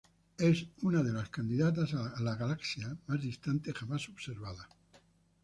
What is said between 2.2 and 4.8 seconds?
la galaxia más distante jamás observada.